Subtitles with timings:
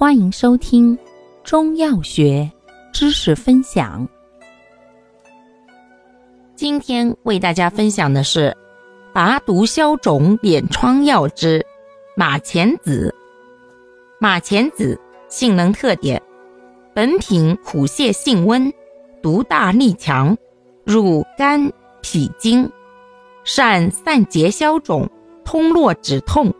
[0.00, 0.98] 欢迎收听
[1.44, 2.50] 中药学
[2.90, 4.08] 知识分享。
[6.56, 8.56] 今天为大家分享的是
[9.12, 11.62] 拔毒消肿敛疮药之
[12.16, 13.14] 马钱子。
[14.18, 14.98] 马钱子
[15.28, 16.18] 性能特点：
[16.94, 18.72] 本品苦泻性温，
[19.22, 20.34] 毒大力强，
[20.82, 21.70] 入肝
[22.00, 22.66] 脾经，
[23.44, 25.06] 善散结消肿、
[25.44, 26.50] 通络止痛，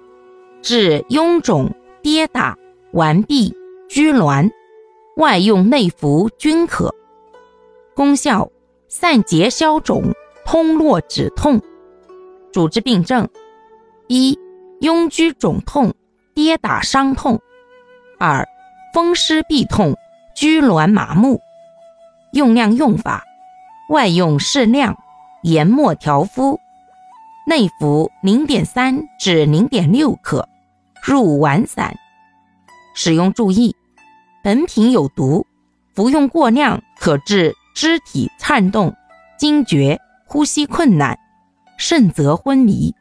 [0.60, 2.54] 治臃肿、跌打。
[2.92, 3.54] 顽痹、
[3.88, 4.50] 拘挛，
[5.16, 6.92] 外用内服均可。
[7.94, 8.50] 功效：
[8.88, 10.12] 散结消肿，
[10.44, 11.60] 通络止痛。
[12.52, 13.28] 主治病症：
[14.08, 14.36] 一、
[14.80, 15.94] 痈疽肿痛、
[16.34, 17.38] 跌打伤痛；
[18.18, 18.44] 二、
[18.92, 19.94] 风湿痹痛、
[20.34, 21.40] 拘挛麻木。
[22.32, 23.22] 用量用法：
[23.90, 24.96] 外用适量，
[25.44, 26.58] 研末调敷；
[27.46, 30.48] 内服零点三至零点六克，
[31.04, 31.94] 入丸散。
[32.94, 33.74] 使用注意：
[34.42, 35.46] 本品有毒，
[35.94, 38.94] 服用过量可致肢体颤动、
[39.38, 41.18] 惊厥、呼吸困难，
[41.76, 42.94] 甚则昏迷，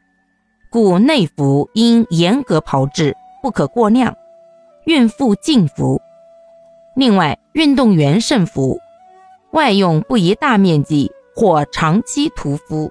[0.70, 4.14] 故内服应严格炮制，不可过量。
[4.84, 6.00] 孕妇禁服。
[6.96, 8.78] 另外，运动员慎服，
[9.52, 12.90] 外用不宜大面积或长期涂敷。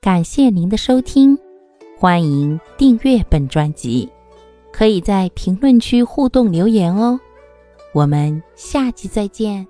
[0.00, 1.36] 感谢您的收听，
[1.98, 4.08] 欢迎订阅本专辑。
[4.76, 7.18] 可以在评论区互动留言哦，
[7.94, 9.66] 我们下期再见。